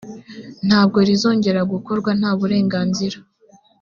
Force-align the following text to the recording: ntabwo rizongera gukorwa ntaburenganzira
ntabwo 0.67 0.97
rizongera 1.09 1.61
gukorwa 1.71 2.11
ntaburenganzira 2.19 3.17